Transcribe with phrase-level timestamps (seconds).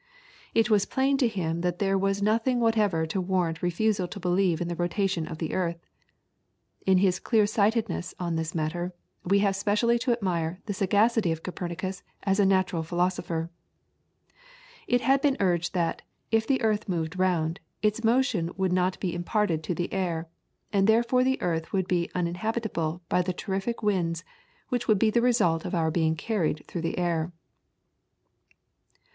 [0.55, 4.59] It was plain to him that there was nothing whatever to warrant refusal to believe
[4.59, 5.77] in the rotation of the earth.
[6.87, 8.93] In his clear sightedness on this matter
[9.23, 13.51] we have specially to admire the sagacity of Copernicus as a natural philosopher.
[14.87, 19.13] It had been urged that, if the earth moved round, its motion would not be
[19.13, 20.27] imparted to the air,
[20.73, 24.23] and that therefore the earth would be uninhabitable by the terrific winds
[24.69, 27.31] which would be the result of our being carried through the air.